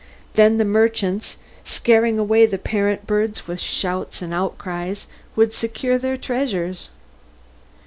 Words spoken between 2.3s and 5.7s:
the parent birds with shouts and outcries, would